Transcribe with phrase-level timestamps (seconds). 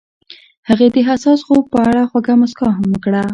[0.69, 3.23] هغې د حساس خوب په اړه خوږه موسکا هم وکړه.